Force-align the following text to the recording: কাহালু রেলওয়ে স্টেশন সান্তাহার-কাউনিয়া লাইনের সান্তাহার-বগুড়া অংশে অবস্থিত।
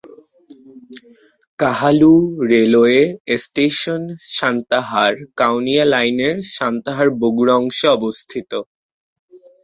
কাহালু 1.59 2.13
রেলওয়ে 2.51 2.99
স্টেশন 3.37 4.01
সান্তাহার-কাউনিয়া 4.35 5.85
লাইনের 5.85 6.35
সান্তাহার-বগুড়া 6.55 7.55
অংশে 7.55 7.87
অবস্থিত। 7.89 8.51